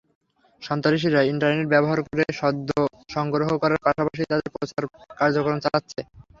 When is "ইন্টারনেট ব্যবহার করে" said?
1.31-2.23